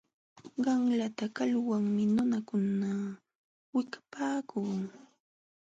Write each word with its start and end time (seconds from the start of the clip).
Qanlata 0.63 1.25
kalumanmi 1.35 2.03
nunakuna 2.15 2.89
wikapapaakun. 3.75 4.77